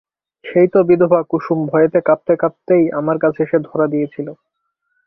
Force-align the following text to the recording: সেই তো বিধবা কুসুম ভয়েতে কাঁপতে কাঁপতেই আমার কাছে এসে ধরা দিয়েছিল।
সেই 0.45 0.67
তো 0.73 0.79
বিধবা 0.89 1.19
কুসুম 1.29 1.59
ভয়েতে 1.71 1.99
কাঁপতে 2.07 2.33
কাঁপতেই 2.41 2.83
আমার 2.99 3.17
কাছে 3.23 3.39
এসে 3.45 3.57
ধরা 3.67 3.85
দিয়েছিল। 3.93 4.27